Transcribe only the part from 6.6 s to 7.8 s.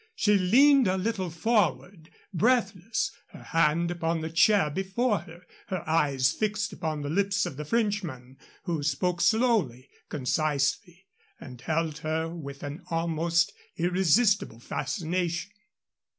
upon the lips of the